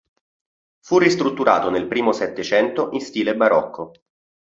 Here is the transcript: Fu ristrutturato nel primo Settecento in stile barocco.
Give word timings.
Fu 0.79 0.97
ristrutturato 0.97 1.69
nel 1.69 1.85
primo 1.85 2.11
Settecento 2.11 2.89
in 2.93 3.01
stile 3.01 3.35
barocco. 3.35 3.91